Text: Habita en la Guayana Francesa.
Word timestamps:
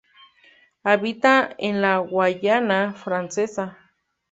Habita 0.83 1.53
en 1.59 1.79
la 1.83 1.99
Guayana 1.99 2.95
Francesa. 2.95 3.77